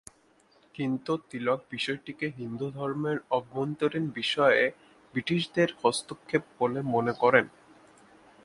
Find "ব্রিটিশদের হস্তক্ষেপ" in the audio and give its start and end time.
5.13-6.43